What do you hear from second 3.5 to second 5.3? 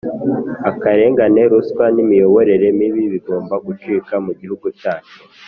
gucika mugihugu cyacu